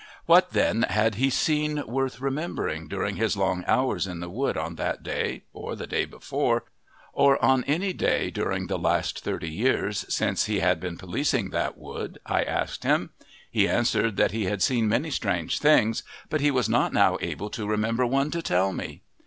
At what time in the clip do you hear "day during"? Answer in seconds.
7.93-8.65